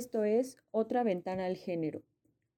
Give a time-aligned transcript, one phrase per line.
[0.00, 2.02] Esto es Otra Ventana al Género,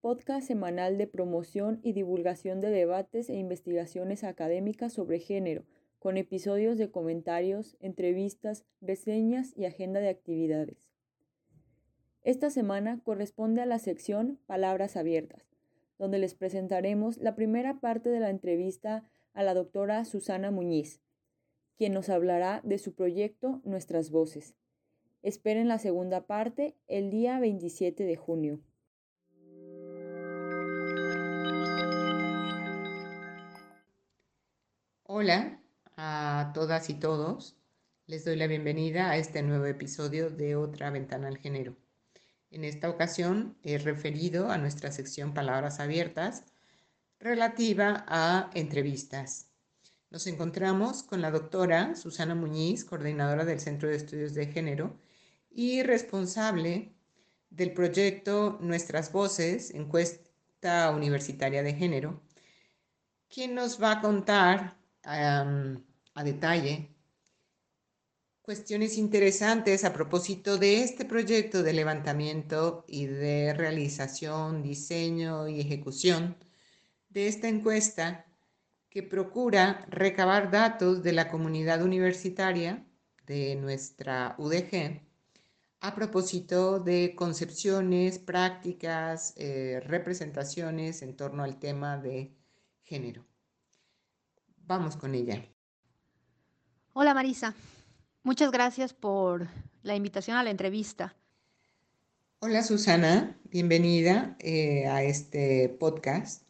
[0.01, 5.65] podcast semanal de promoción y divulgación de debates e investigaciones académicas sobre género,
[5.99, 10.89] con episodios de comentarios, entrevistas, reseñas y agenda de actividades.
[12.23, 15.51] Esta semana corresponde a la sección Palabras Abiertas,
[15.99, 21.01] donde les presentaremos la primera parte de la entrevista a la doctora Susana Muñiz,
[21.77, 24.55] quien nos hablará de su proyecto Nuestras Voces.
[25.23, 28.61] Esperen la segunda parte el día 27 de junio.
[35.05, 35.61] Hola
[35.97, 37.57] a todas y todos.
[38.09, 41.77] Les doy la bienvenida a este nuevo episodio de Otra Ventana al Género.
[42.51, 46.47] En esta ocasión he referido a nuestra sección Palabras Abiertas
[47.21, 49.47] relativa a entrevistas.
[50.11, 54.99] Nos encontramos con la doctora Susana Muñiz, coordinadora del Centro de Estudios de Género
[55.55, 56.95] y responsable
[57.51, 62.23] del proyecto Nuestras Voces, encuesta universitaria de género,
[63.29, 66.93] quien nos va a contar a detalle
[68.43, 76.37] cuestiones interesantes a propósito de este proyecto de levantamiento y de realización, diseño y ejecución
[77.09, 78.27] de esta encuesta
[78.91, 82.85] que procura recabar datos de la comunidad universitaria
[83.27, 85.01] de nuestra UDG
[85.83, 92.33] a propósito de concepciones, prácticas, eh, representaciones en torno al tema de
[92.85, 93.27] género.
[94.65, 95.45] Vamos con ella.
[96.93, 97.55] Hola Marisa,
[98.23, 99.49] muchas gracias por
[99.83, 101.17] la invitación a la entrevista.
[102.39, 106.43] Hola Susana, bienvenida eh, a este podcast.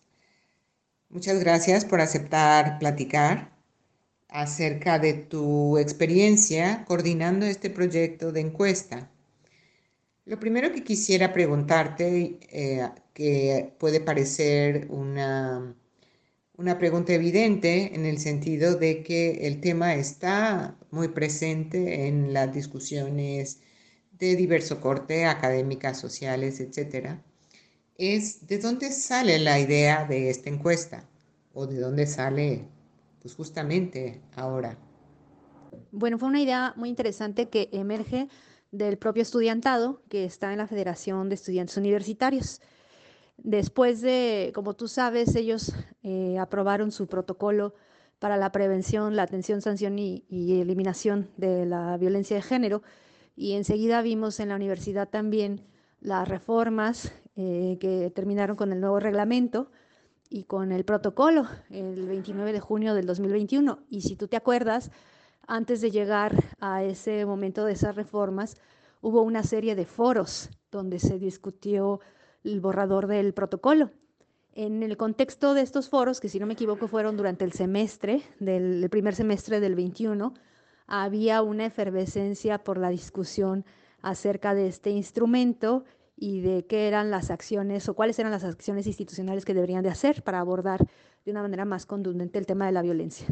[1.08, 3.56] Muchas gracias por aceptar platicar
[4.28, 9.08] acerca de tu experiencia coordinando este proyecto de encuesta.
[10.24, 15.74] Lo primero que quisiera preguntarte, eh, que puede parecer una,
[16.56, 22.54] una pregunta evidente en el sentido de que el tema está muy presente en las
[22.54, 23.60] discusiones
[24.12, 27.18] de diverso corte, académicas, sociales, etc.,
[27.98, 31.04] es de dónde sale la idea de esta encuesta
[31.52, 32.64] o de dónde sale
[33.20, 34.76] pues justamente ahora.
[35.92, 38.28] Bueno, fue una idea muy interesante que emerge
[38.72, 42.60] del propio estudiantado que está en la Federación de Estudiantes Universitarios.
[43.36, 45.72] Después de, como tú sabes, ellos
[46.02, 47.74] eh, aprobaron su protocolo
[48.18, 52.82] para la prevención, la atención, sanción y, eliminación de la violencia de género.
[53.36, 55.66] Y enseguida vimos en la universidad también
[56.00, 59.70] las reformas eh, que terminaron con el nuevo reglamento
[60.30, 63.80] y con el protocolo el 29 de junio del 2021.
[63.90, 64.90] Y si tú te acuerdas,
[65.46, 68.56] antes de llegar a ese momento de esas reformas,
[69.00, 72.00] hubo una serie de foros donde se discutió
[72.44, 73.90] el borrador del protocolo.
[74.54, 78.22] En el contexto de estos foros, que si no me equivoco fueron durante el semestre,
[78.38, 80.34] del primer semestre del 21,
[80.86, 83.64] había una efervescencia por la discusión
[84.02, 85.84] acerca de este instrumento
[86.16, 89.90] y de qué eran las acciones o cuáles eran las acciones institucionales que deberían de
[89.90, 90.86] hacer para abordar
[91.24, 93.26] de una manera más contundente el tema de la violencia.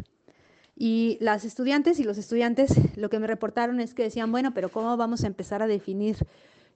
[0.82, 4.70] Y las estudiantes y los estudiantes lo que me reportaron es que decían, bueno, pero
[4.70, 6.16] ¿cómo vamos a empezar a definir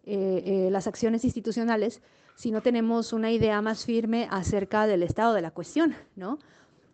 [0.04, 2.02] eh, eh, las acciones institucionales
[2.34, 6.38] si no tenemos una idea más firme acerca del estado de la cuestión, ¿no?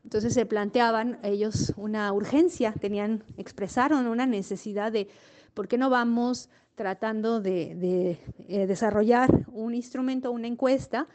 [0.04, 5.08] Entonces se planteaban ellos una urgencia, tenían, expresaron una necesidad de
[5.52, 11.08] por qué no vamos tratando de, eh, desarrollar un instrumento, una encuesta,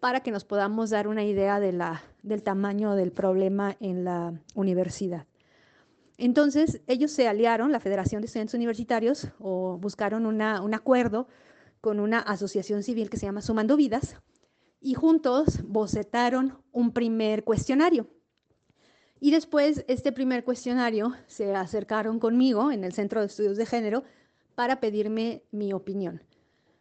[0.00, 5.29] para que nos podamos dar una idea del tamaño del problema en la universidad.
[6.22, 11.28] Entonces, ellos se aliaron, la Federación de Estudiantes Universitarios, o buscaron un acuerdo
[11.80, 14.16] con una asociación civil que se llama Sumando Vidas,
[14.82, 18.06] y juntos bocetaron un primer cuestionario.
[19.18, 24.04] Y después, este primer cuestionario, se acercaron conmigo en el Centro de Estudios de Género
[24.54, 26.22] para pedirme mi opinión.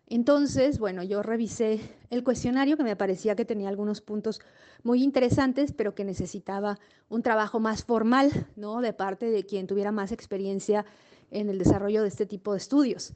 [0.10, 1.80] Entonces, bueno, yo revisé
[2.10, 4.42] el cuestionario que me parecía que tenía algunos puntos
[4.82, 6.80] muy interesantes, pero que necesitaba
[7.10, 8.82] un trabajo más formal, ¿no?
[8.82, 10.84] De parte de quien tuviera más experiencia
[11.30, 13.14] en el desarrollo de este tipo de estudios.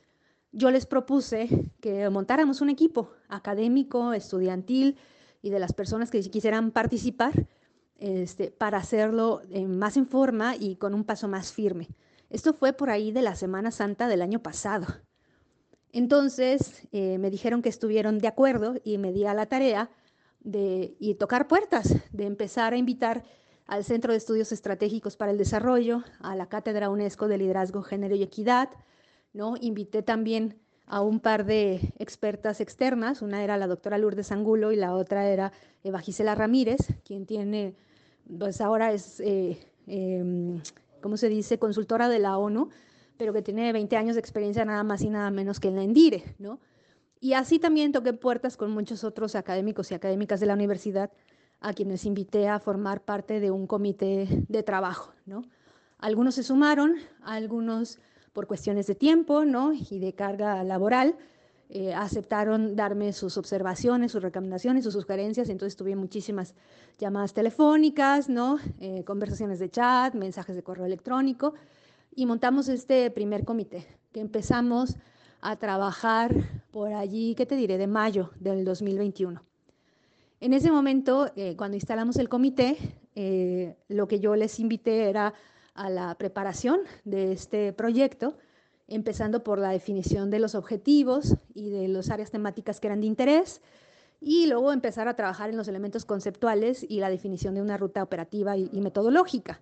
[0.52, 4.98] Yo les propuse que montáramos un equipo académico, estudiantil
[5.42, 7.48] y de las personas que quisieran participar
[7.98, 11.90] este, para hacerlo más en forma y con un paso más firme.
[12.30, 14.86] Esto fue por ahí de la Semana Santa del año pasado.
[15.94, 19.92] Entonces eh, me dijeron que estuvieron de acuerdo y me di a la tarea
[20.42, 23.24] de y tocar puertas, de empezar a invitar
[23.68, 28.16] al Centro de Estudios Estratégicos para el Desarrollo, a la Cátedra UNESCO de Liderazgo, Género
[28.16, 28.70] y Equidad,
[29.34, 29.54] ¿no?
[29.62, 34.76] Invité también a un par de expertas externas, una era la doctora Lourdes Angulo y
[34.76, 35.54] la otra era
[35.84, 37.76] Eva Gisela Ramírez, quien tiene,
[38.38, 40.60] pues ahora es, eh, em,
[41.02, 42.70] ¿cómo se dice?, consultora de la ONU,
[43.24, 45.84] pero que tiene 20 años de experiencia nada más y nada menos que en la
[45.84, 46.60] ENDIRE, ¿no?
[47.22, 51.10] Y así también toqué puertas con muchos otros académicos y académicas de la universidad
[51.62, 55.46] a quienes invité a formar parte de un comité de trabajo, ¿no?
[56.00, 58.00] Algunos se sumaron, algunos
[58.34, 59.72] por cuestiones de tiempo ¿no?
[59.72, 61.16] y de carga laboral,
[61.70, 65.48] eh, aceptaron darme sus observaciones, sus recomendaciones, sus sugerencias.
[65.48, 66.56] Entonces tuve muchísimas
[67.00, 68.58] llamadas telefónicas, ¿no?
[68.82, 71.54] Eh, conversaciones de chat, mensajes de correo electrónico
[72.16, 74.96] y montamos este primer comité que empezamos
[75.42, 79.44] a trabajar por allí, ¿qué te diré?, de mayo del 2021.
[80.40, 82.78] En ese momento, eh, cuando instalamos el comité,
[83.90, 85.34] lo que yo les invité era
[85.76, 88.38] a la preparación de este proyecto,
[88.88, 93.08] empezando por la definición de los objetivos y de las áreas temáticas que eran de
[93.08, 93.62] interés,
[94.20, 98.02] y luego empezar a trabajar en los elementos conceptuales y la definición de una ruta
[98.02, 99.62] operativa y, metodológica.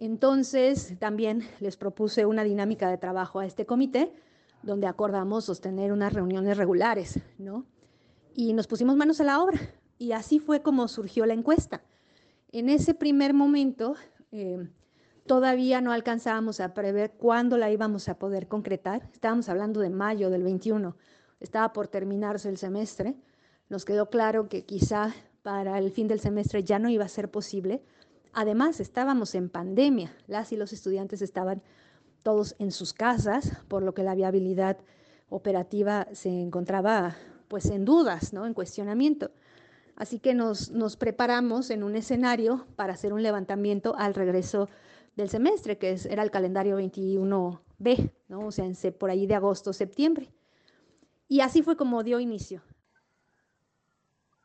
[0.00, 4.12] Entonces, también les propuse una dinámica de trabajo a este comité,
[4.62, 7.66] donde acordamos sostener unas reuniones regulares, ¿no?
[8.34, 9.60] Y nos pusimos manos a la obra,
[9.98, 11.82] y así fue como surgió la encuesta.
[12.50, 13.94] En ese primer momento,
[14.32, 14.68] eh,
[15.26, 19.08] Todavía no alcanzábamos a prever cuándo la íbamos a poder concretar.
[19.10, 20.96] Estábamos hablando de mayo del 21.
[21.40, 23.16] Estaba por terminarse el semestre.
[23.70, 27.30] Nos quedó claro que quizá para el fin del semestre ya no iba a ser
[27.30, 27.82] posible.
[28.34, 30.12] Además, estábamos en pandemia.
[30.26, 31.62] Las y los estudiantes estaban
[32.24, 34.78] todos en sus casas, por lo que la viabilidad
[35.28, 37.16] operativa se encontraba
[37.48, 38.46] pues en dudas, ¿no?
[38.46, 39.30] en cuestionamiento.
[39.94, 44.68] Así que nos, nos preparamos en un escenario para hacer un levantamiento al regreso
[45.14, 48.46] del semestre, que era el calendario 21B, ¿no?
[48.46, 50.32] o sea, por ahí de agosto, septiembre.
[51.28, 52.62] Y así fue como dio inicio.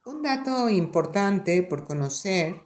[0.05, 2.61] Un dato importante por conocer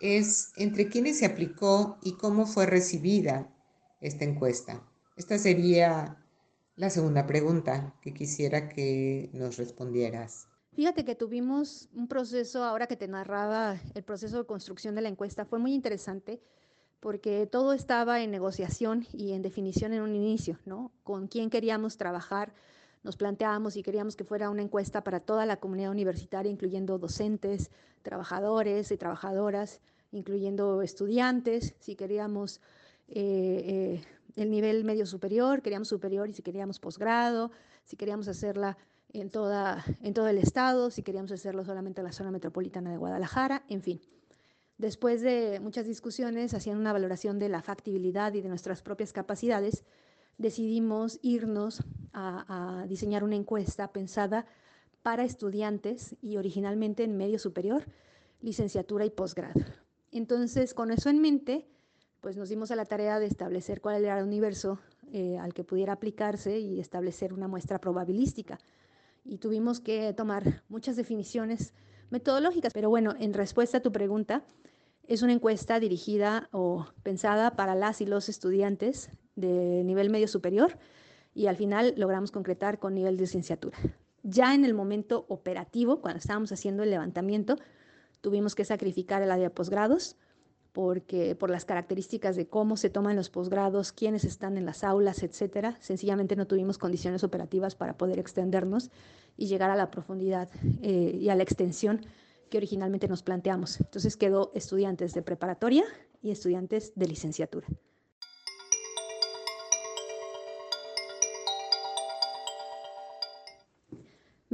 [0.00, 3.52] es entre quiénes se aplicó y cómo fue recibida
[4.00, 4.82] esta encuesta.
[5.16, 6.22] Esta sería
[6.76, 10.48] la segunda pregunta que quisiera que nos respondieras.
[10.74, 15.08] Fíjate que tuvimos un proceso, ahora que te narraba el proceso de construcción de la
[15.08, 16.42] encuesta, fue muy interesante
[17.00, 20.92] porque todo estaba en negociación y en definición en un inicio, ¿no?
[21.02, 22.52] Con quién queríamos trabajar,
[23.06, 27.70] nos planteábamos y queríamos que fuera una encuesta para toda la comunidad universitaria, incluyendo docentes,
[28.02, 29.80] trabajadores y trabajadoras,
[30.10, 32.60] incluyendo estudiantes, si queríamos
[33.06, 34.04] eh, eh,
[34.34, 37.52] el nivel medio superior, queríamos superior y si queríamos posgrado,
[37.84, 38.76] si queríamos hacerla
[39.12, 42.96] en, toda, en todo el estado, si queríamos hacerlo solamente en la zona metropolitana de
[42.96, 44.00] Guadalajara, en fin.
[44.78, 49.84] Después de muchas discusiones, haciendo una valoración de la factibilidad y de nuestras propias capacidades,
[50.38, 54.46] decidimos irnos a, diseñar una encuesta pensada
[55.02, 57.84] para estudiantes y originalmente en medio superior,
[58.40, 59.60] licenciatura y posgrado.
[60.10, 61.68] Entonces, con eso en mente,
[62.20, 64.78] pues nos dimos a la tarea de establecer cuál era el universo
[65.12, 68.58] eh, al que pudiera aplicarse y establecer una muestra probabilística.
[69.24, 71.74] Y tuvimos que tomar muchas definiciones
[72.10, 72.72] metodológicas.
[72.72, 74.44] Pero bueno, en respuesta a tu pregunta,
[75.06, 80.76] es una encuesta dirigida o pensada para las y los estudiantes de nivel medio superior
[81.34, 83.78] y al final logramos concretar con nivel de licenciatura.
[84.22, 87.56] Ya en el momento operativo, cuando estábamos haciendo el levantamiento,
[88.20, 90.16] tuvimos que sacrificar el área de posgrados
[90.72, 95.22] porque por las características de cómo se toman los posgrados, quiénes están en las aulas,
[95.22, 98.90] etcétera, sencillamente no tuvimos condiciones operativas para poder extendernos
[99.38, 100.50] y llegar a la profundidad
[100.82, 102.04] eh, y a la extensión
[102.50, 103.80] que originalmente nos planteamos.
[103.80, 105.84] Entonces quedó estudiantes de preparatoria
[106.20, 107.66] y estudiantes de licenciatura.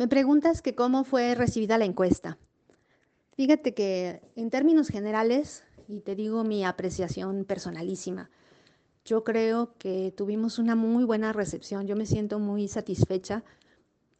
[0.02, 2.36] Me preguntas que cómo fue recibida la encuesta.
[3.36, 8.28] Fíjate que en términos generales, y te digo mi apreciación personalísima,
[9.04, 11.86] yo creo que tuvimos una muy buena recepción.
[11.86, 13.44] Yo me siento muy satisfecha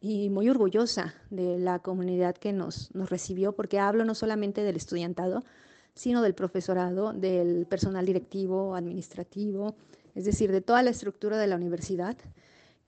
[0.01, 4.77] y muy orgullosa de la comunidad que nos, nos recibió, porque hablo no solamente del
[4.77, 5.43] estudiantado,
[5.95, 9.75] sino del profesorado, del personal directivo, administrativo,
[10.15, 12.17] es decir, de toda la estructura de la universidad,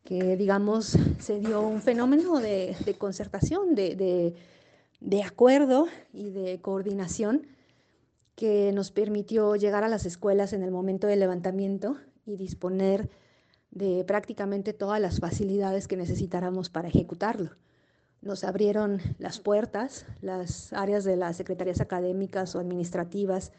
[0.05, 4.35] que digamos se dio un fenómeno de, concertación, de,
[5.01, 7.47] de, acuerdo y de coordinación
[8.37, 11.97] que nos permitió llegar a las escuelas en el momento del levantamiento
[12.27, 13.09] y disponer
[13.71, 17.51] de prácticamente todas las facilidades que necesitáramos para ejecutarlo.
[18.21, 23.53] Nos abrieron las puertas, las áreas de las secretarías académicas o administrativas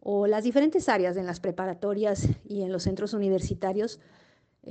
[0.00, 4.00] o las diferentes áreas en las preparatorias y en los centros universitarios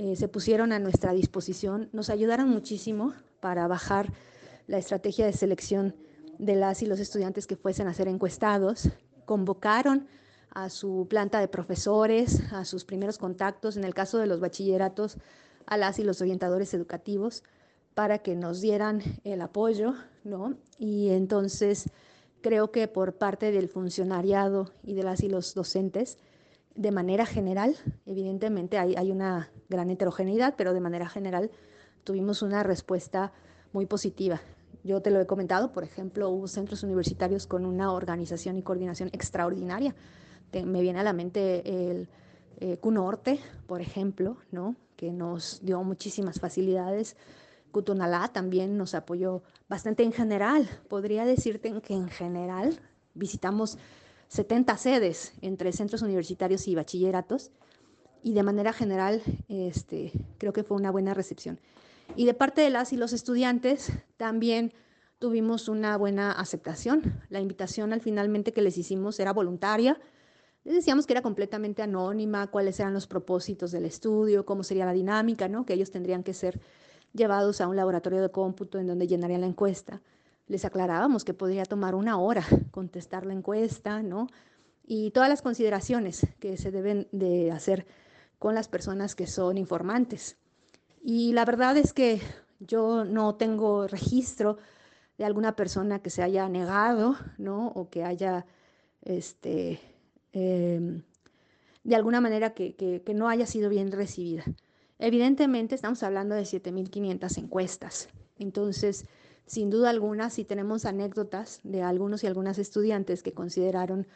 [0.00, 4.12] eh, se pusieron a nuestra disposición nos ayudaron muchísimo para bajar
[4.68, 5.96] la estrategia de selección
[6.38, 8.90] de las y los estudiantes que fuesen a ser encuestados.
[9.24, 10.06] Convocaron
[10.50, 15.16] a su planta de profesores, a sus primeros contactos, en el caso de los bachilleratos,
[15.66, 17.42] a las y los orientadores educativos,
[17.94, 20.54] para que nos dieran el apoyo, ¿no?
[20.78, 21.90] Y entonces
[22.40, 26.18] creo que por parte del funcionariado y de las y los docentes,
[26.78, 27.74] de manera general,
[28.06, 31.50] evidentemente hay, hay una gran heterogeneidad, pero de manera general
[32.04, 33.32] tuvimos una respuesta
[33.72, 34.40] muy positiva.
[34.84, 39.10] Yo te lo he comentado, por ejemplo, hubo centros universitarios con una organización y coordinación
[39.12, 39.96] extraordinaria.
[40.52, 42.08] me viene a la mente el
[42.60, 44.76] eh, CUNORTE, por ejemplo, ¿no?
[44.94, 47.16] que nos dio muchísimas facilidades.
[47.72, 50.68] Cutonalá también nos apoyó bastante en general.
[50.88, 52.78] Podría decirte que en general
[53.14, 53.78] visitamos
[54.28, 57.50] 70 sedes entre centros universitarios y bachilleratos
[58.22, 61.60] y de manera general este, creo que fue una buena recepción.
[62.16, 64.72] Y de parte de las y los estudiantes también
[65.18, 67.22] tuvimos una buena aceptación.
[67.28, 70.00] La invitación al finalmente que les hicimos era voluntaria.
[70.64, 74.92] Les decíamos que era completamente anónima, cuáles eran los propósitos del estudio, cómo sería la
[74.92, 75.64] dinámica, ¿no?
[75.64, 76.60] que ellos tendrían que ser
[77.14, 80.02] llevados a un laboratorio de cómputo en donde llenarían la encuesta.
[80.48, 84.26] Les aclarábamos que podría tomar una hora contestar la encuesta, ¿no?
[84.86, 87.86] Y todas las consideraciones que se deben de hacer
[88.38, 90.38] con las personas que son informantes.
[91.02, 92.20] Y la verdad es que
[92.60, 94.58] yo no tengo registro
[95.18, 97.68] de alguna persona que se haya negado, ¿no?
[97.68, 98.46] O que haya,
[99.02, 99.80] este,
[100.32, 101.02] em,
[101.84, 104.44] de alguna manera que, que, no haya sido bien recibida.
[104.98, 108.08] Evidentemente estamos hablando de 7.500 encuestas.
[108.38, 109.06] Entonces,
[109.48, 114.06] sin duda alguna, si tenemos anécdotas de algunos y algunas estudiantes que consideraron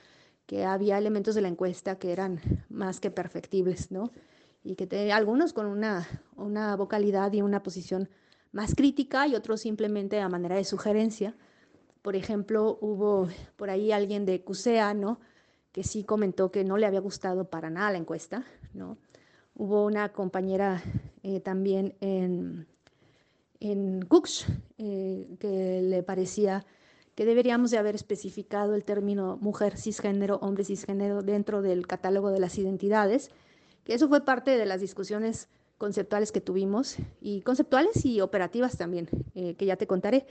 [0.46, 4.12] que había elementos de la encuesta que eran más que perfectibles, ¿no?
[4.64, 8.08] y que algunos con una, una vocalidad y una posición
[8.52, 11.34] más crítica y otros simplemente a manera de sugerencia.
[12.02, 15.18] Por ejemplo, hubo por ahí alguien de CUSEA, ¿no?
[15.72, 18.44] que sí comentó que no le había gustado para nada la encuesta.
[18.74, 18.98] ¿no?
[19.54, 20.82] Hubo una compañera
[21.22, 22.66] eh, también en,
[23.62, 24.46] en Cooks
[24.78, 26.66] eh, que le parecía
[27.14, 32.40] que deberíamos de haber especificado el término mujer cisgénero, hombre cisgénero dentro del catálogo de
[32.40, 33.30] las identidades
[33.84, 39.08] que eso fue parte de las discusiones conceptuales que tuvimos y conceptuales y operativas también,
[39.34, 40.26] eh, que ya te contaré.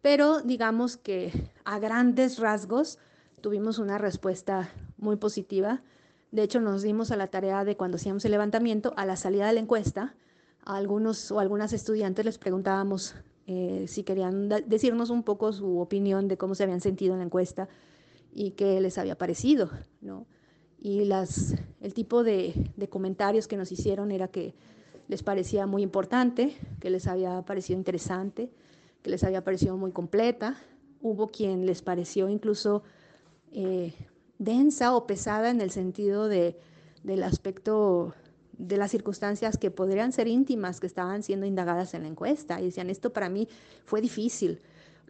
[0.00, 1.32] Pero digamos que
[1.64, 2.98] a grandes rasgos
[3.40, 5.82] tuvimos una respuesta muy positiva.
[6.32, 9.46] De hecho, nos dimos a la tarea de cuando hacíamos el levantamiento, a la salida
[9.46, 10.16] de la encuesta,
[10.64, 13.14] a algunos o algunas estudiantes les preguntábamos
[13.46, 17.24] eh, si querían decirnos un poco su opinión de cómo se habían sentido en la
[17.24, 17.68] encuesta
[18.32, 20.26] y qué les había parecido, ¿no?
[20.82, 24.52] y las, el tipo de, de, comentarios que nos hicieron era que
[25.06, 28.50] les parecía muy importante, que les había parecido interesante,
[29.00, 30.56] que les había parecido muy completa.
[31.00, 32.82] Hubo quien les pareció incluso
[33.52, 33.94] eh,
[34.38, 36.58] densa o pesada en el sentido de,
[37.04, 38.14] del aspecto
[38.58, 42.60] de las circunstancias que podrían ser íntimas que estaban siendo indagadas en la encuesta.
[42.60, 43.48] Y decían, esto para mí
[43.84, 44.60] fue difícil.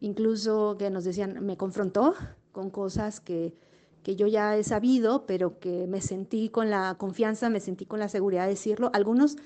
[0.01, 2.15] Incluso que nos decían, me confrontó
[2.53, 3.55] con cosas que
[4.03, 8.01] que yo ya he sabido, pero que me sentí con la confianza, me sentí con
[8.01, 8.91] la seguridad de decirlo.
[8.93, 9.37] Algunos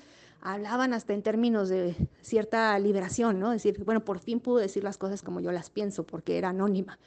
[0.41, 3.51] hablaban hasta en términos de cierta liberación, ¿no?
[3.51, 6.97] Decir, bueno, por fin pude decir las cosas como yo las pienso, porque era anónima.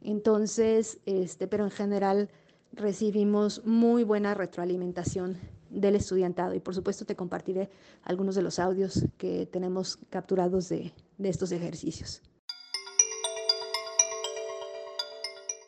[0.00, 2.30] Entonces, este, pero en general
[2.72, 5.38] recibimos muy buena retroalimentación
[5.70, 7.68] del estudiantado y por supuesto te compartiré
[8.02, 12.22] algunos de los audios que tenemos capturados de, de estos ejercicios.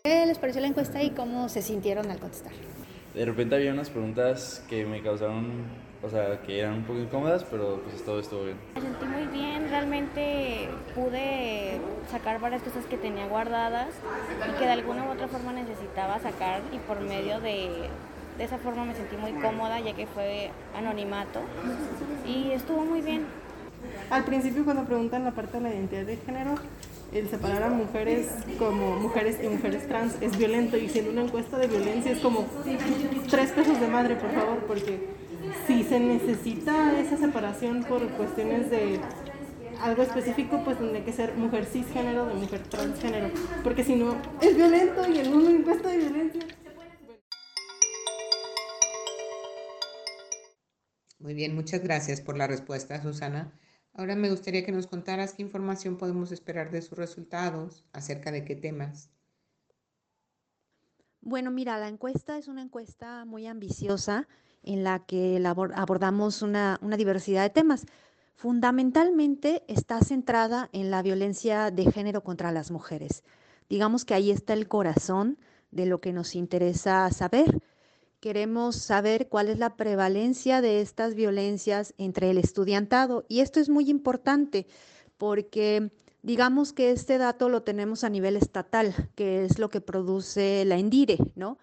[0.03, 2.53] ¿Qué les pareció la encuesta y cómo se sintieron al contestar?
[3.15, 5.65] De repente había unas preguntas que me causaron,
[6.03, 8.57] o sea, que eran un poco incómodas, pero pues todo estuvo bien.
[8.77, 11.81] Me sentí muy bien, realmente pude
[12.11, 13.89] sacar varias cosas que tenía guardadas
[14.49, 17.89] y que de alguna u otra forma necesitaba sacar y por medio de,
[18.39, 21.41] de esa forma me sentí muy cómoda ya que fue anonimato
[22.27, 23.25] y estuvo muy bien.
[24.11, 26.55] Al principio cuando preguntan la parte de la identidad de género,
[27.13, 31.59] el separar a mujeres como mujeres y mujeres trans es violento y siendo una encuesta
[31.59, 32.47] de violencia es como
[33.29, 35.09] tres pesos de madre, por favor, porque
[35.67, 39.01] si se necesita esa separación por cuestiones de
[39.83, 43.31] algo específico, pues tendría que ser mujer cisgénero de mujer transgénero,
[43.65, 46.43] porque si no, es violento y en una encuesta de violencia.
[51.21, 53.53] Muy bien, muchas gracias por la respuesta, Susana.
[53.93, 58.47] Ahora me gustaría que nos contaras qué información podemos esperar de sus resultados, acerca de
[58.47, 59.11] qué temas.
[61.21, 64.29] Bueno, mira, la encuesta es una encuesta muy ambiciosa
[64.63, 67.85] en la que abordamos una, una diversidad de temas.
[68.35, 73.25] Fundamentalmente está centrada en la violencia de género contra las mujeres.
[73.69, 75.39] Digamos que ahí está el corazón
[75.71, 77.61] de lo que nos interesa saber.
[78.21, 83.25] Queremos saber cuál es la prevalencia de estas violencias entre el estudiantado.
[83.29, 84.67] Y esto es muy importante
[85.17, 85.91] porque
[86.23, 90.77] digamos que este dato lo tenemos a nivel estatal, que es lo que produce la
[90.77, 91.59] ENDIRE, ¿no?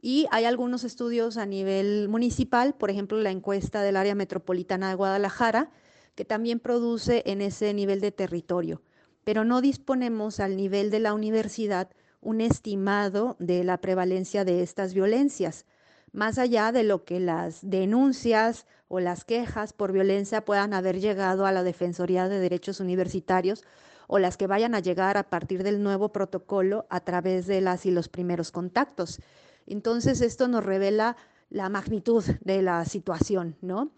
[0.00, 4.94] Y hay algunos estudios a nivel municipal, por ejemplo, la encuesta del área metropolitana de
[4.94, 5.70] Guadalajara,
[6.14, 8.80] que también produce en ese nivel de territorio,
[9.24, 11.90] pero no disponemos al nivel de la universidad
[12.22, 15.66] un estimado de la prevalencia de estas violencias,
[16.12, 21.46] más allá de lo que las denuncias o las quejas por violencia puedan haber llegado
[21.46, 23.64] a la Defensoría de Derechos Universitarios
[24.08, 27.86] o las que vayan a llegar a partir del nuevo protocolo a través de las
[27.86, 29.20] y los primeros contactos.
[29.66, 31.16] Entonces, esto nos revela
[31.48, 33.92] la magnitud de la situación, ¿no?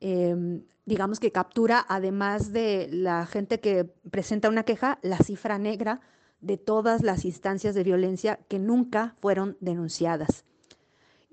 [0.00, 6.02] Em, digamos que captura, además de la gente que presenta una queja, la cifra negra
[6.42, 10.44] de todas las instancias de violencia que nunca fueron denunciadas.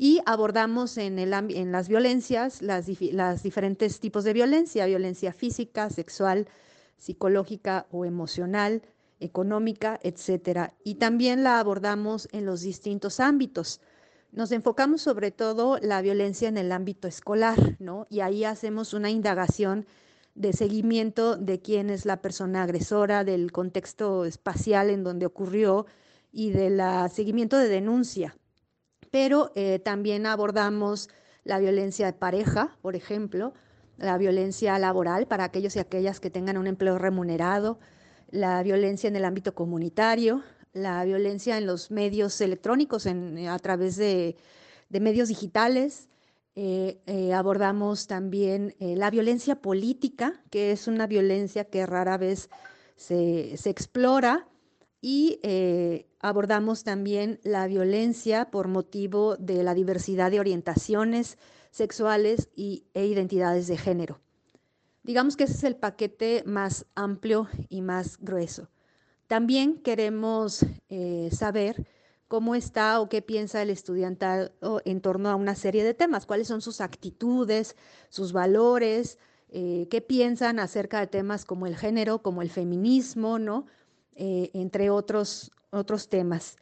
[0.04, 6.48] Y abordamos en, el, en las violencias las, diferentes tipos de violencia, violencia física, sexual,
[6.98, 8.82] psicológica o emocional,
[9.20, 10.74] económica, etcétera.
[10.84, 13.80] Y también la abordamos en los distintos ámbitos.
[14.32, 18.08] Nos enfocamos sobre todo la violencia en el ámbito escolar, ¿no?
[18.10, 19.86] Y ahí hacemos una indagación
[20.34, 25.86] de seguimiento de quién es la persona agresora, del contexto espacial en donde ocurrió
[26.32, 26.82] y del
[27.12, 28.36] seguimiento de denuncia.
[29.12, 31.10] Pero eh, también abordamos
[31.44, 33.54] la violencia de pareja, por ejemplo,
[33.98, 37.80] la violencia laboral para aquellos y aquellas que tengan un empleo remunerado,
[38.32, 43.98] la violencia en el ámbito comunitario, la violencia en los medios electrónicos, en, a través
[43.98, 44.38] de,
[44.90, 46.08] medios digitales.
[46.56, 52.50] Eh, eh, abordamos también eh, la violencia política, que es una violencia que rara vez
[52.96, 54.48] se, se explora,
[55.02, 55.40] y
[56.20, 61.38] abordamos también la violencia por motivo de la diversidad de orientaciones
[61.72, 64.20] sexuales y, e identidades de género.
[65.04, 68.70] Digamos que ese es el paquete más amplio y más grueso.
[69.28, 71.88] También queremos eh, saber
[72.28, 74.26] cómo está o qué piensa el estudiante
[74.86, 77.76] en torno a una serie de temas, cuáles son sus actitudes,
[78.10, 79.18] sus valores,
[79.50, 83.66] eh, qué piensan acerca de temas como el género, como el feminismo, ¿no?
[84.24, 86.58] Eh, entre otros, otros temas.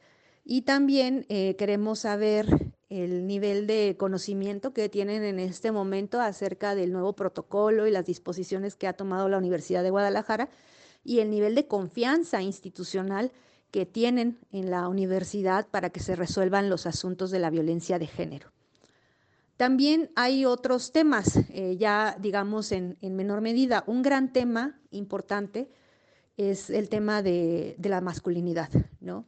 [0.45, 2.47] Y también queremos saber
[2.89, 8.05] el nivel de conocimiento que tienen en este momento acerca del nuevo protocolo y las
[8.05, 10.49] disposiciones que ha tomado la Universidad de Guadalajara
[11.03, 13.31] y el nivel de confianza institucional
[13.71, 18.07] que tienen en la universidad para que se resuelvan los asuntos de la violencia de
[18.07, 18.51] género.
[19.57, 23.83] También hay otros temas, eh, ya digamos en, menor medida.
[23.87, 25.69] Un gran tema importante
[26.39, 28.69] es el tema de, la masculinidad,
[29.01, 29.25] ¿no?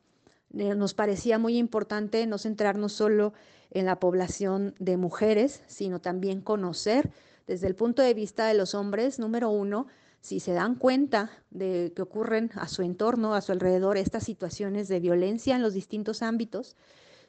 [0.57, 3.33] Eh, nos parecía muy importante no centrarnos solo
[3.69, 7.11] en la población de mujeres, sino también conocer
[7.47, 9.87] desde el punto de vista de los hombres, número uno,
[10.21, 14.87] si se dan cuenta de que ocurren a su entorno, a su alrededor, estas situaciones
[14.87, 16.77] de violencia en los distintos ámbitos,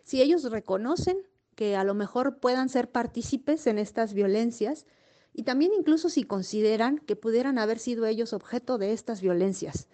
[0.05, 1.18] si ellos reconocen
[1.57, 4.87] que a lo mejor puedan ser partícipes en estas violencias
[5.35, 9.88] y también incluso si consideran que pudieran haber sido ellos objeto de estas violencias.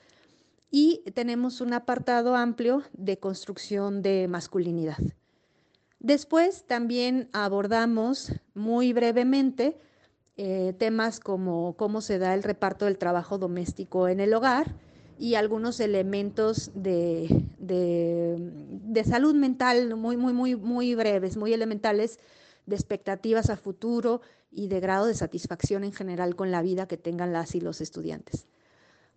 [0.70, 4.98] Y tenemos un apartado amplio de construcción de masculinidad.
[6.00, 9.78] Después también abordamos muy brevemente
[10.36, 14.76] eh, temas como cómo se da el reparto del trabajo doméstico en el hogar
[15.18, 22.20] y algunos elementos de, de, salud mental muy, muy, muy, muy breves, muy elementales,
[22.68, 26.98] de expectativas a futuro y de grado de satisfacción en general con la vida que
[26.98, 28.46] tengan las y los estudiantes.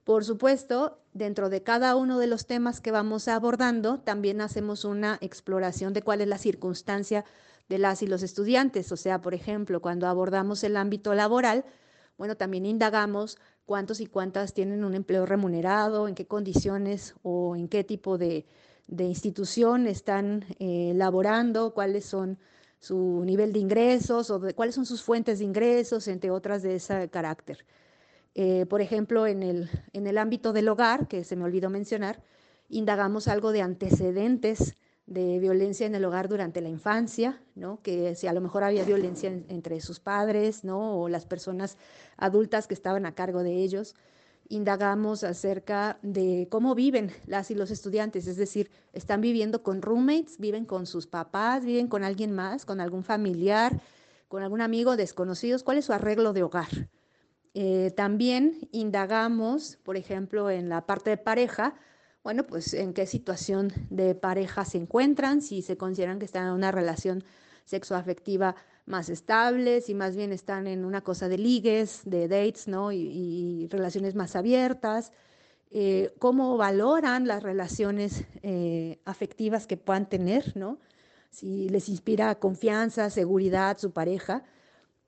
[0.06, 5.18] Por supuesto, dentro de cada uno de los temas que vamos abordando, también hacemos una
[5.22, 7.26] exploración de cuál es la circunstancia
[7.68, 8.92] de las y los estudiantes.
[8.92, 11.66] O sea, por ejemplo, cuando abordamos el ámbito laboral,
[12.18, 17.68] bueno, también indagamos cuántos y cuántas tienen un empleo remunerado, en qué condiciones o en
[17.68, 18.46] qué tipo de,
[18.88, 22.40] institución están eh, laborando, cuáles son
[22.82, 27.10] su nivel de ingresos o cuáles son sus fuentes de ingresos, entre otras de ese
[27.10, 27.63] carácter.
[28.34, 32.24] Eh, por ejemplo, en el, en el ámbito del hogar, que se me olvidó mencionar,
[32.70, 37.82] indagamos algo de antecedentes de violencia en el hogar durante la infancia, ¿no?
[37.84, 41.00] que si a lo mejor había violencia entre sus padres ¿no?
[41.00, 41.78] o las personas
[42.17, 43.94] adultas que estaban a cargo de ellos.
[44.52, 50.38] Indagamos acerca de cómo viven las y los estudiantes, es decir, están viviendo con roommates,
[50.40, 53.82] viven con sus papás, viven con alguien más, con algún familiar,
[54.28, 56.90] con algún amigo, desconocidos, cuál es su arreglo de hogar.
[57.54, 61.76] Eh, también indagamos, por ejemplo, en la parte de pareja,
[62.22, 66.54] bueno, pues en qué situación de pareja se encuentran, si se consideran que están en
[66.54, 67.24] una relación
[67.64, 72.91] sexoafectiva más estables y más bien están en una cosa de ligues, de dates, ¿no?
[72.91, 75.12] Y, relaciones más abiertas.
[75.72, 80.80] Eh, cómo valoran las relaciones eh, afectivas que puedan tener, ¿no?
[81.30, 84.44] Si les inspira confianza, seguridad, su pareja.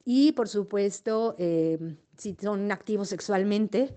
[0.06, 3.96] Y por supuesto, eh, si son activos sexualmente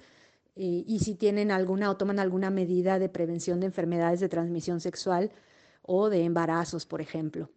[0.59, 5.31] y si tienen alguna o toman alguna medida de prevención de enfermedades de transmisión sexual
[5.83, 7.51] o de embarazos, por ejemplo.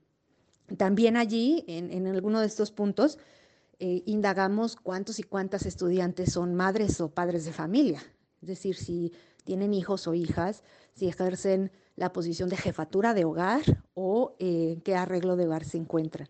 [0.78, 3.18] También allí, en, alguno de estos puntos,
[3.80, 8.02] eh, indagamos cuántos y cuántas estudiantes son madres o padres de familia,
[8.42, 9.14] es decir, si
[9.46, 13.62] tienen hijos o hijas, si ejercen la posición de jefatura de hogar
[13.94, 16.30] o eh, qué arreglo de hogar se encuentran.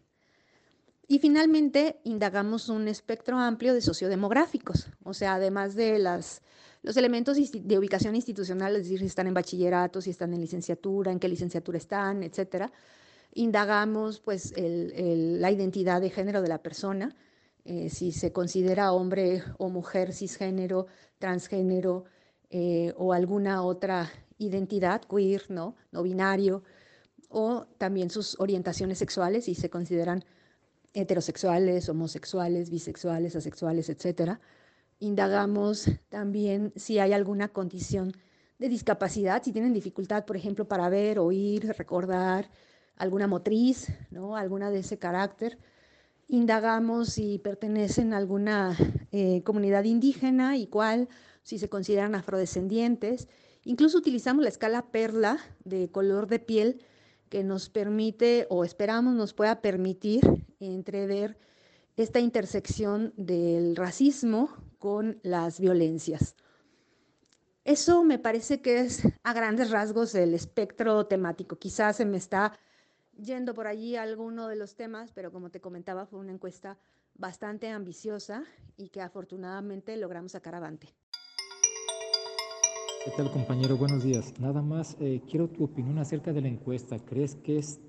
[1.07, 6.43] Y finalmente, indagamos un espectro amplio de sociodemográficos, o sea, además de las,
[6.83, 11.11] los elementos de ubicación institucional, es decir, si están en bachillerato, si están en licenciatura,
[11.11, 12.71] en qué licenciatura están, etcétera,
[13.33, 17.15] indagamos pues la identidad de género de la persona,
[17.65, 20.87] eh, si se considera hombre o mujer cisgénero,
[21.19, 22.05] transgénero
[22.49, 25.75] eh, o alguna otra identidad queer, ¿no?
[25.91, 26.63] no binario,
[27.29, 30.23] o también sus orientaciones sexuales, si se consideran
[30.93, 34.39] heterosexuales, homosexuales, bisexuales, asexuales, etc.
[34.99, 38.13] Indagamos también si hay alguna condición
[38.57, 42.49] de discapacidad, si tienen dificultad, por ejemplo, para ver, oír, recordar,
[42.99, 44.35] alguna motriz, ¿no?
[44.35, 45.57] alguna de ese carácter.
[46.27, 48.77] Indagamos si pertenecen a alguna
[49.11, 51.09] eh, comunidad indígena y cuál,
[51.41, 53.27] si se consideran afrodescendientes.
[53.63, 56.83] Incluso utilizamos la escala perla de color de piel
[57.29, 60.21] que nos permite o esperamos nos pueda permitir
[60.59, 61.37] entrever
[61.95, 66.35] esta intersección del racismo con las violencias.
[67.65, 71.57] Eso me parece que es a grandes rasgos el espectro temático.
[71.57, 72.57] Quizás se me está
[73.21, 76.77] yendo por allí alguno de los temas, pero como te comentaba, fue una encuesta
[77.17, 78.43] bastante ambiciosa
[78.77, 80.87] y que afortunadamente logramos sacar avante.
[83.03, 83.77] ¿Qué tal compañero?
[83.77, 84.39] Buenos días.
[84.39, 86.99] Nada más eh, quiero tu opinión acerca de la encuesta.
[86.99, 87.79] ¿Crees que es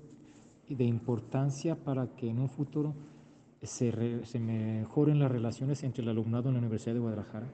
[0.67, 2.95] de importancia para que en un futuro
[3.61, 7.51] se, se mejoren las relaciones entre el alumnado en la Universidad de Guadalajara?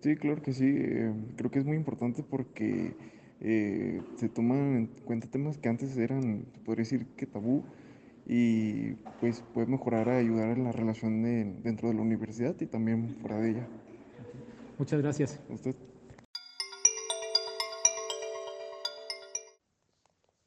[0.00, 0.66] Sí, claro que sí.
[0.66, 2.96] Eh, creo que es muy importante porque
[3.40, 7.64] eh, se toman en cuenta temas que antes eran, podría decir que tabú,
[8.26, 11.22] y pues puede mejorar, ayudar en la relación
[11.62, 13.68] dentro de la universidad y también fuera de ella.
[14.78, 15.40] Muchas gracias.
[15.48, 15.76] usted.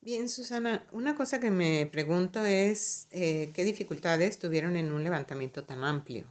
[0.01, 5.65] Bien, Susana, una cosa que me pregunto es eh, qué dificultades tuvieron en un levantamiento
[5.65, 6.25] tan amplio,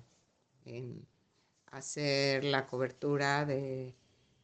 [0.64, 1.06] en
[1.66, 3.94] hacer la cobertura de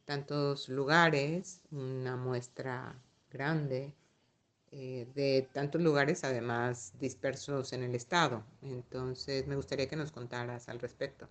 [0.05, 2.95] tantos lugares, una muestra
[3.31, 3.93] grande
[4.71, 8.43] eh, de tantos lugares además dispersos en el estado.
[8.63, 11.27] Entonces me gustaría que nos contaras al respecto.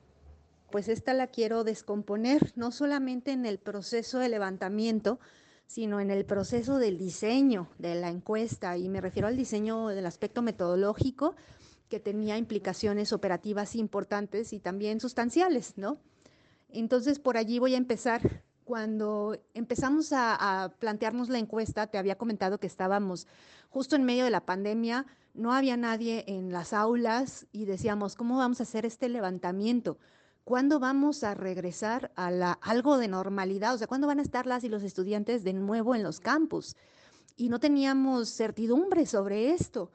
[0.70, 5.18] Pues esta la quiero descomponer no solamente en el proceso de levantamiento,
[5.66, 8.76] sino en el proceso del diseño de la encuesta.
[8.76, 11.34] Y me refiero al diseño del aspecto metodológico
[11.88, 15.98] que tenía implicaciones operativas importantes y también sustanciales, ¿no?
[16.68, 22.58] Entonces, por allí voy a empezar cuando empezamos a, plantearnos la encuesta, te había comentado
[22.58, 23.26] que estábamos
[23.70, 28.36] justo en medio de la pandemia, no había nadie en las aulas y decíamos, ¿cómo
[28.36, 29.98] vamos a hacer este levantamiento?
[30.44, 33.74] ¿Cuándo vamos a regresar a la, algo de normalidad?
[33.74, 36.76] O sea, ¿cuándo van a estar las y los estudiantes de nuevo en los campus?
[37.36, 39.90] Y no teníamos certidumbre sobre esto.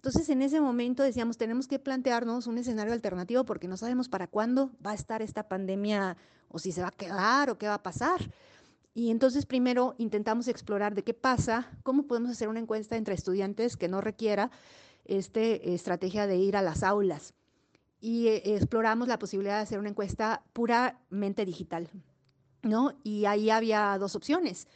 [0.00, 4.26] Entonces, en ese momento decíamos, tenemos que plantearnos un escenario alternativo porque no sabemos para
[4.26, 6.16] cuándo va a estar esta pandemia
[6.48, 8.32] o si se va a quedar o qué va a pasar.
[8.94, 13.76] Y entonces primero intentamos explorar de qué pasa, cómo podemos hacer una encuesta entre estudiantes
[13.76, 14.50] que no requiera
[15.04, 17.34] esta estrategia de ir a las aulas.
[18.00, 21.90] Y eh, exploramos la posibilidad de hacer una encuesta puramente digital,
[22.62, 22.94] ¿no?
[23.04, 24.66] Y ahí había dos opciones.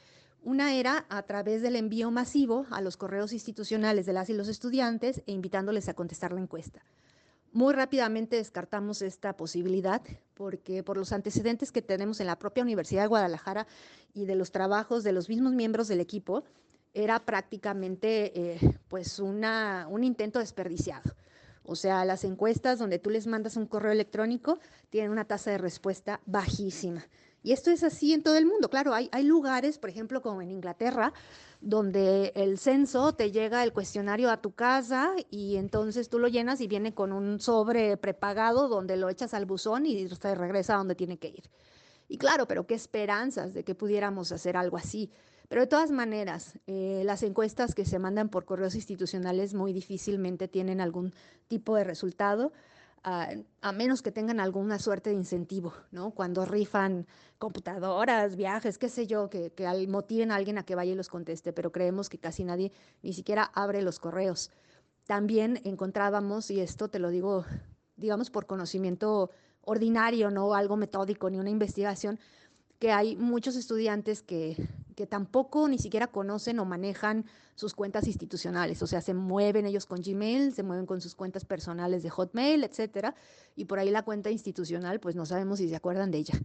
[0.44, 4.48] Una era a través del envío masivo a los correos institucionales de las y los
[4.48, 6.85] estudiantes e invitándoles a contestar la encuesta.
[7.52, 10.02] Muy rápidamente descartamos esta posibilidad
[10.35, 13.66] porque por los antecedentes que tenemos en la propia Universidad de Guadalajara
[14.12, 16.44] y de los trabajos de los mismos miembros del equipo,
[16.92, 21.11] era prácticamente eh, pues una, un intento desperdiciado.
[21.62, 24.59] O sea, las encuestas donde tú les mandas un correo electrónico
[24.90, 27.02] tienen una tasa de respuesta bajísima.
[27.44, 28.70] Y esto es así en todo el mundo.
[28.70, 31.12] Claro, hay, hay lugares, por ejemplo, como en Inglaterra,
[31.61, 36.62] donde el censo te llega el cuestionario a tu casa y entonces tú lo llenas
[36.62, 40.78] y viene con un sobre prepagado donde lo echas al buzón y te regresa a
[40.78, 41.50] donde tiene que ir.
[42.09, 45.11] Y claro, pero qué esperanzas de que pudiéramos hacer algo así.
[45.48, 50.48] Pero de todas maneras, eh, las encuestas que se mandan por correos institucionales muy difícilmente
[50.48, 51.12] tienen algún
[51.48, 52.52] tipo de resultado
[53.04, 56.12] a, menos que tengan alguna suerte de incentivo, ¿no?
[56.12, 57.06] Cuando rifan
[57.38, 61.10] computadoras, viajes, qué sé yo, que, que motiven a alguien a que vaya y los
[61.10, 64.50] conteste, pero creemos que casi nadie ni siquiera abre los correos.
[65.06, 67.44] También encontrábamos, y esto te lo digo,
[67.96, 72.18] digamos, por conocimiento ordinario, no algo metódico ni una investigación,
[72.78, 74.56] que hay muchos estudiantes que,
[74.94, 79.87] que tampoco ni siquiera conocen o manejan sus cuentas institucionales, o sea, se mueven ellos
[79.87, 83.14] con Gmail, se mueven con sus cuentas personales de Hotmail, etcétera,
[83.54, 86.40] y por ahí la cuenta institucional, pues no sabemos si se acuerdan de ella.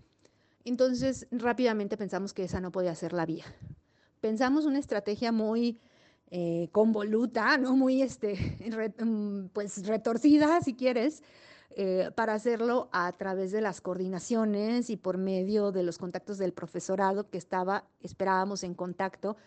[0.65, 3.45] Entonces, rápidamente pensamos que esa no podía ser la vía.
[4.21, 5.79] Pensamos una estrategia muy
[6.31, 8.35] eh, convoluta, no muy este,
[9.03, 11.23] mm, pues retorcida, si quieres,
[11.71, 16.51] eh, para hacerlo a través de las coordinaciones y por medio de los contactos del
[16.51, 19.37] profesorado que estaba, esperábamos en contacto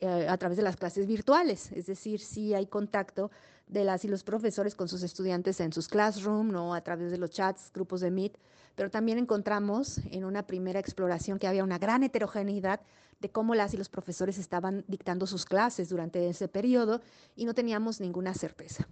[0.00, 3.30] eh, a través de las clases virtuales, es decir, sí hay contacto
[3.68, 6.74] de las y los profesores con sus estudiantes en sus classroom, ¿no?
[6.74, 8.36] a través de los chats, grupos de Meet,
[8.74, 12.80] pero también encontramos en una primera exploración que había una gran heterogeneidad
[13.20, 17.00] de cómo las y los profesores estaban dictando sus clases durante ese periodo
[17.36, 18.88] y no teníamos ninguna certeza.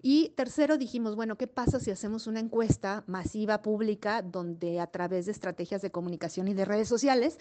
[0.00, 5.26] Y tercero, dijimos, bueno, ¿qué pasa si hacemos una encuesta masiva, pública, donde a través
[5.26, 7.38] de estrategias de comunicación y de redes sociales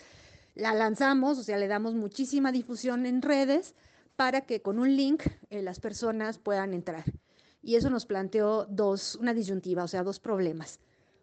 [0.56, 3.76] la lanzamos, o sea, le damos muchísima difusión en redes
[4.16, 7.06] para que con un link eh, las personas puedan entrar?
[7.62, 10.80] Y eso nos planteó dos, una disyuntiva, o sea, dos problemas.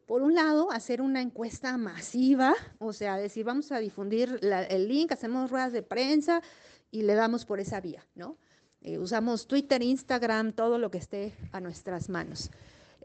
[0.06, 5.10] Por un lado, hacer una encuesta masiva, o sea, decir, vamos a difundir el link,
[5.10, 6.42] hacemos ruedas de prensa
[6.90, 8.36] y le damos por esa vía, ¿no?
[8.84, 12.50] Eh, usamos Twitter, Instagram, todo lo que esté a nuestras manos.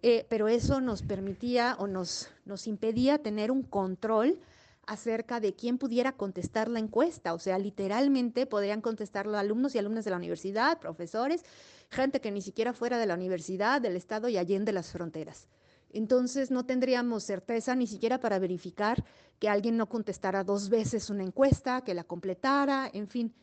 [0.02, 4.40] Eh, pero eso nos permitía o nos, nos impedía tener un control
[4.86, 7.34] acerca de quién pudiera contestar la encuesta.
[7.34, 11.46] O sea, literalmente podrían contestarlo alumnos y alumnas de la universidad, profesores,
[11.90, 15.48] gente que ni siquiera fuera de la universidad, del Estado y allende las fronteras.
[15.92, 19.06] Entonces no tendríamos certeza ni siquiera para verificar
[19.40, 23.34] que alguien no contestara dos veces una encuesta, que la completara, en fin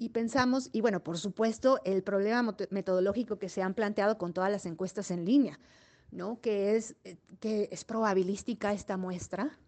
[0.00, 4.50] y pensamos, y bueno, por supuesto, el problema metodológico que se han planteado con todas
[4.50, 5.60] las encuestas en línea,
[6.10, 6.40] ¿no?
[6.40, 9.58] Que es, eh, que es probabilística esta muestra,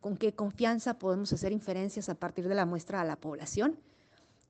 [0.00, 3.78] con qué confianza podemos hacer inferencias a partir de la muestra a la población.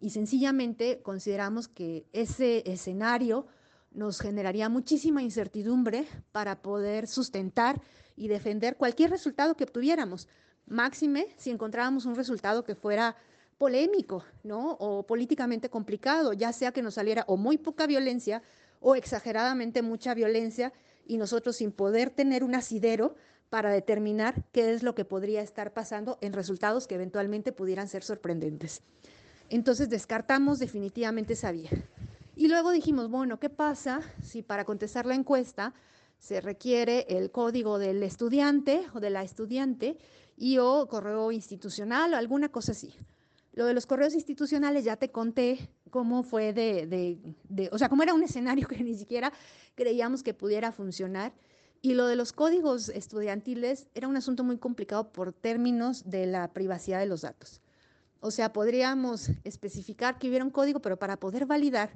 [0.01, 3.47] Y sencillamente consideramos que ese escenario
[3.91, 7.83] nos generaría muchísima incertidumbre para poder sustentar
[8.17, 10.29] y defender cualquier resultado que obtuviéramos.
[10.65, 13.17] Máxime si encontrábamos un resultado que fuera
[13.59, 14.73] polémico, ¿no?
[14.73, 18.43] O políticamente complicado, ya sea que nos saliera o muy poca violencia
[18.81, 20.73] o exageradamente mucha violencia
[21.07, 23.17] y nosotros sin poder tener un asidero
[23.49, 28.03] para determinar qué es lo que podría estar pasando en resultados que eventualmente pudieran ser
[28.03, 28.83] sorprendentes.
[29.49, 31.71] Entonces descartamos definitivamente esa vía.
[32.35, 35.73] Y luego dijimos, bueno, ¿qué pasa si para contestar la encuesta
[36.19, 39.97] se requiere el código del estudiante o de la estudiante
[40.37, 42.95] y o correo institucional o alguna cosa así?
[43.57, 47.19] Lo de los correos institucionales ya te conté cómo fue de,
[47.73, 49.33] o sea, cómo era un escenario que ni siquiera
[49.75, 51.33] creíamos que pudiera funcionar.
[51.81, 56.53] Y lo de los códigos estudiantiles era un asunto muy complicado por términos de la
[56.53, 57.63] privacidad de los datos.
[58.21, 61.91] O sea, podríamos especificar que hubiera un código, pero para poder validar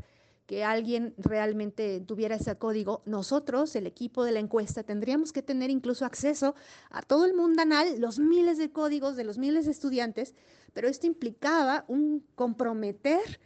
[0.47, 5.71] que alguien realmente tuviera ese código, nosotros, el equipo de la encuesta, tendríamos que tener
[5.71, 6.55] incluso acceso
[6.91, 10.35] a todo el mundo anal, los miles de códigos de los miles de estudiantes,
[10.73, 13.41] pero esto implicaba un comprometer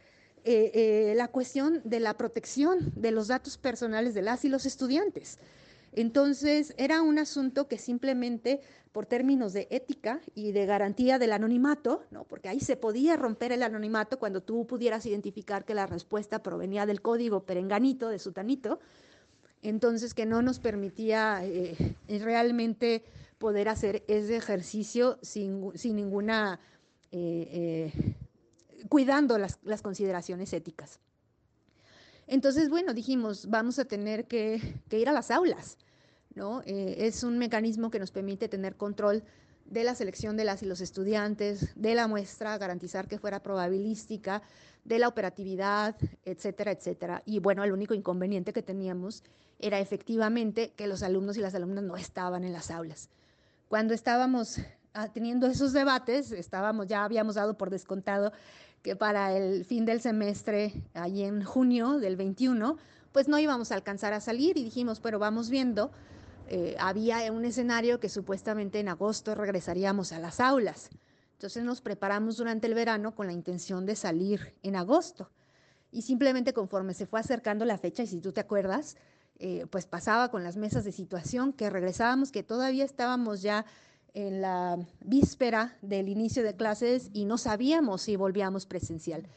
[0.47, 4.65] eh, eh, la cuestión de la protección de los datos personales de las y los
[4.65, 5.39] estudiantes.
[5.97, 8.59] Entonces, era un asunto que simplemente
[8.91, 12.25] por términos de ética y de garantía del anonimato, ¿no?
[12.25, 16.85] porque ahí se podía romper el anonimato cuando tú pudieras identificar que la respuesta provenía
[16.85, 18.79] del código perenganito, de sutanito,
[19.61, 23.05] entonces que no nos permitía eh, realmente
[23.37, 26.59] poder hacer ese ejercicio sin, ninguna,
[27.13, 28.15] eh, eh,
[28.89, 30.99] cuidando las, las consideraciones éticas.
[32.27, 34.59] Entonces, bueno, dijimos, vamos a tener que
[34.91, 35.77] ir a las aulas
[36.65, 39.23] eh, es un mecanismo que nos permite tener control
[39.65, 44.41] de la selección de las y los estudiantes, de la muestra, garantizar que fuera probabilística,
[44.83, 45.95] de la operatividad,
[46.25, 47.23] etcétera, etcétera.
[47.25, 49.23] Y bueno, el único inconveniente que teníamos
[49.59, 53.09] era efectivamente que los alumnos y las alumnas no estaban en las aulas.
[53.67, 54.59] Cuando estábamos
[54.93, 58.31] ah, teniendo esos debates, estábamos, ya habíamos dado por descontado
[58.83, 62.77] que para el fin del semestre, ahí en junio del 21,
[63.11, 65.91] pues no íbamos a alcanzar a salir y dijimos, pero vamos viendo.
[66.47, 70.89] Eh, había un escenario que supuestamente en agosto regresaríamos a las aulas.
[71.33, 75.31] Entonces nos preparamos durante el verano con la intención de salir en agosto.
[75.91, 78.97] Y simplemente conforme se fue acercando la fecha, y si tú te acuerdas,
[79.39, 83.65] eh, pues pasaba con las mesas de situación que regresábamos, que todavía estábamos ya
[84.13, 89.27] en la víspera del inicio de clases y no sabíamos si volvíamos presencial.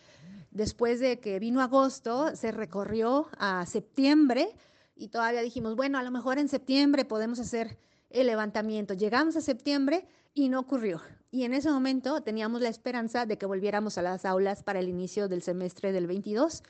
[0.50, 4.48] Después de que vino agosto, se recorrió a septiembre
[4.98, 7.78] y todavía dijimos, bueno, a lo mejor en septiembre podemos hacer
[8.10, 8.94] el levantamiento.
[8.94, 11.00] Llegamos a septiembre y no ocurrió.
[11.30, 14.88] Y en ese momento teníamos la esperanza de que volviéramos a las aulas para el
[14.88, 16.62] inicio del semestre del 22.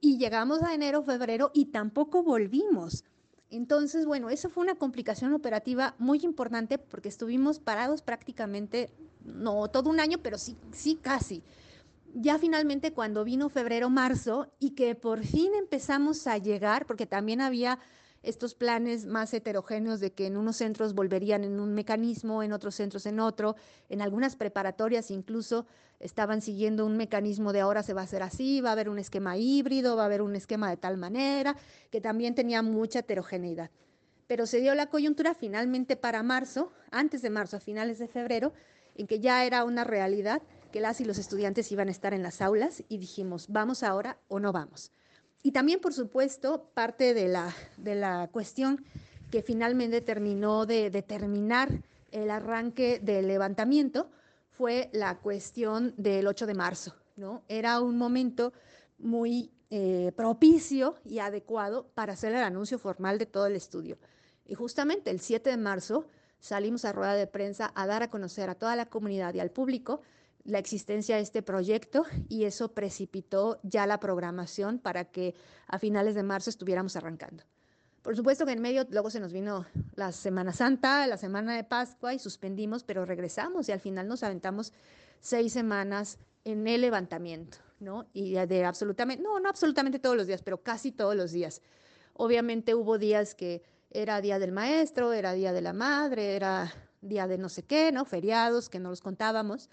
[0.00, 3.04] Y llegamos a enero, febrero y tampoco volvimos.
[3.50, 8.90] Entonces, bueno, eso fue una complicación operativa muy importante porque estuvimos parados prácticamente,
[9.24, 11.42] no todo un año, pero sí, sí casi.
[12.14, 17.40] Ya finalmente cuando vino febrero, marzo y que por fin empezamos a llegar, porque también
[17.40, 17.78] había
[18.22, 22.74] estos planes más heterogéneos de que en unos centros volverían en un mecanismo, en otros
[22.74, 23.56] centros en otro,
[23.88, 25.66] en algunas preparatorias incluso
[26.00, 28.98] estaban siguiendo un mecanismo de ahora se va a hacer así, va a haber un
[28.98, 31.56] esquema híbrido, va a haber un esquema de tal manera,
[31.90, 33.70] que también tenía mucha heterogeneidad.
[34.26, 38.52] Pero se dio la coyuntura finalmente para marzo, antes de marzo, a finales de febrero,
[38.94, 40.42] en que ya era una realidad
[40.72, 44.18] que las y los estudiantes iban a estar en las aulas y dijimos, ¿vamos ahora
[44.26, 44.90] o no vamos?
[45.44, 48.84] Y también, por supuesto, parte de la, de la cuestión
[49.30, 54.10] que finalmente terminó de determinar el arranque del levantamiento
[54.50, 56.94] fue la cuestión del 8 de marzo.
[57.16, 57.42] ¿no?
[57.48, 58.52] Era un momento
[58.98, 63.98] muy eh, propicio y adecuado para hacer el anuncio formal de todo el estudio.
[64.44, 66.06] Y justamente el 7 de marzo
[66.38, 69.50] salimos a rueda de prensa a dar a conocer a toda la comunidad y al
[69.50, 70.02] público
[70.44, 75.34] la existencia de este proyecto y eso precipitó ya la programación para que
[75.66, 77.44] a finales de marzo estuviéramos arrancando.
[78.02, 81.62] Por supuesto que en medio luego se nos vino la Semana Santa, la Semana de
[81.62, 84.72] Pascua y suspendimos, pero regresamos y al final nos aventamos
[85.20, 88.06] seis semanas en el levantamiento, ¿no?
[88.12, 91.62] Y de absolutamente, no, no absolutamente todos los días, pero casi todos los días.
[92.14, 97.28] Obviamente hubo días que era día del maestro, era día de la madre, era día
[97.28, 98.04] de no sé qué, ¿no?
[98.04, 99.70] Feriados que no los contábamos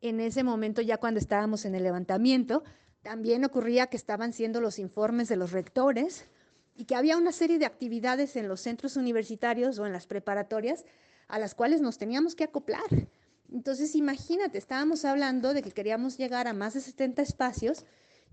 [0.00, 2.62] en ese momento, ya cuando estábamos en el levantamiento,
[3.02, 6.26] también ocurría que estaban siendo los informes de los rectores
[6.74, 10.84] y que había una serie de actividades en los centros universitarios o en las preparatorias
[11.28, 13.08] a las cuales nos teníamos que acoplar.
[13.52, 17.84] Entonces, imagínate, estábamos hablando de que queríamos llegar a más de 70 espacios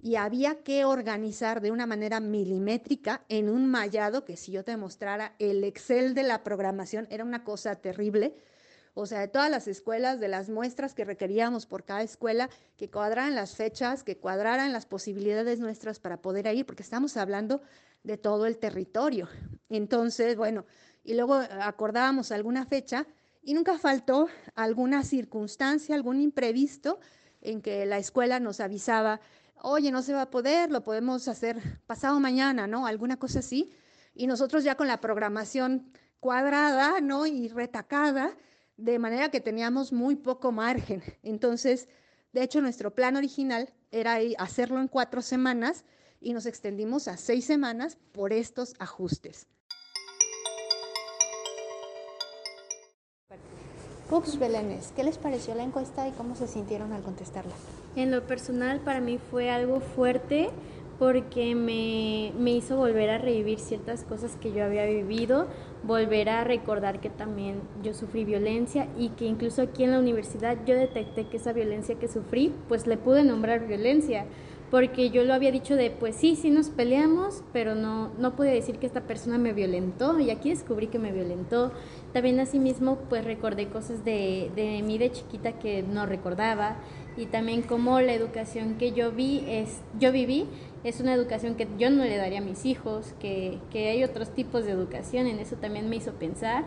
[0.01, 4.77] y había que organizar de una manera milimétrica en un mallado que si yo te
[4.77, 8.35] mostrara el Excel de la programación era una cosa terrible
[8.99, 12.89] o sea, de todas las escuelas, de las muestras que requeríamos por cada escuela, que
[12.89, 17.61] cuadraran las fechas, que cuadraran las posibilidades nuestras para poder ir, porque estamos hablando
[18.03, 19.29] de todo el territorio.
[19.69, 20.65] Entonces, bueno,
[21.03, 23.05] y luego acordábamos alguna fecha
[23.43, 26.99] y nunca faltó alguna circunstancia, algún imprevisto
[27.41, 29.21] en que la escuela nos avisaba,
[29.61, 32.87] oye, no se va a poder, lo podemos hacer pasado mañana, ¿no?
[32.87, 33.71] Alguna cosa así.
[34.15, 37.27] Y nosotros ya con la programación cuadrada, ¿no?
[37.27, 38.35] Y retacada,
[38.77, 41.03] de manera que teníamos muy poco margen.
[41.23, 41.89] Entonces,
[42.31, 45.83] de hecho, nuestro plan original era hacerlo en cuatro semanas
[46.21, 49.47] y nos extendimos a seis semanas por estos ajustes.
[54.09, 57.51] Cooks Belénes, ¿qué les pareció la encuesta y cómo se sintieron al contestarla?
[57.97, 60.49] En lo personal, para mí fue algo fuerte
[60.99, 65.47] porque me, me, hizo volver a revivir ciertas cosas que yo había vivido,
[65.83, 70.57] volver a recordar que también yo sufrí violencia y que incluso aquí en la universidad
[70.65, 74.25] yo detecté que esa violencia que sufrí, pues le pude nombrar violencia,
[74.71, 78.51] porque yo lo había dicho de, pues sí, sí nos peleamos, pero no, no pude
[78.51, 81.71] decir que esta persona me violentó y aquí descubrí que me violentó.
[82.11, 86.77] También asimismo, pues recordé cosas de, de mí de chiquita que no recordaba
[87.17, 90.45] y también como la educación que yo vi es, yo viví
[90.83, 94.29] es una educación que yo no le daría a mis hijos, que, que hay otros
[94.29, 96.65] tipos de educación, en eso también me hizo pensar.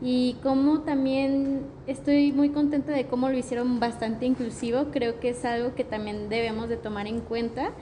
[0.00, 5.44] Y como también estoy muy contenta de cómo lo hicieron bastante inclusivo, creo que es
[5.44, 7.72] algo que también debemos de tomar en cuenta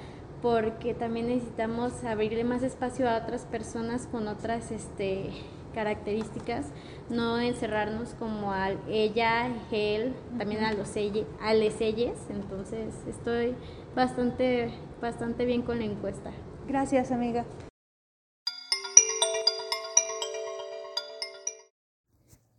[0.40, 5.30] porque también necesitamos abrirle más espacio a otras personas con otras este,
[5.76, 6.66] características,
[7.10, 13.54] no encerrarnos como al ella, él, también a los ella, a les entonces estoy
[13.94, 14.70] bastante,
[15.02, 16.32] bastante bien con la encuesta.
[16.66, 17.44] Gracias, amiga.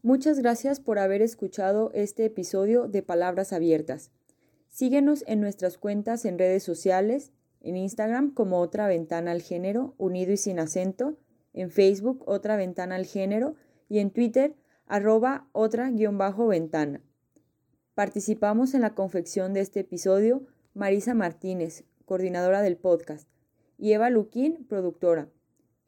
[0.04, 4.12] Muchas gracias por haber escuchado este episodio de Palabras Abiertas.
[4.70, 10.32] Síguenos en nuestras cuentas en redes sociales, en Instagram como Otra Ventana al Género, unido
[10.32, 11.18] y sin acento,
[11.62, 13.56] en Facebook Otra Ventana al Género
[13.90, 14.56] y en Twitter
[14.86, 17.02] arroba otra-ventana.
[17.94, 23.28] Participamos en la confección de este episodio Marisa Martínez, coordinadora del podcast,
[23.78, 25.30] y Eva Luquín, productora.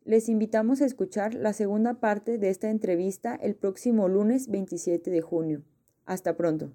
[0.04, 5.22] Les invitamos a escuchar la segunda parte de esta entrevista el próximo lunes 27 de
[5.22, 5.64] junio.
[6.06, 6.74] Hasta pronto.